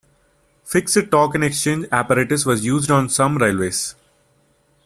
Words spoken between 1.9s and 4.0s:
apparatus was used on some railways.